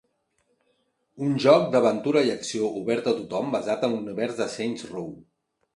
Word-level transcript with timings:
Un 1.25 1.35
joc 1.43 1.67
d'aventura 1.75 2.23
i 2.31 2.33
acció 2.39 2.73
obert 2.81 3.13
a 3.13 3.17
tothom 3.21 3.55
basat 3.59 3.89
en 3.91 3.97
l'univers 3.99 4.39
de 4.43 4.51
Saints 4.59 4.93
Row. 4.95 5.11